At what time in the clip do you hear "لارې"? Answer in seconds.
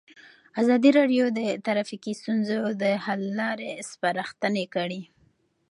3.39-3.71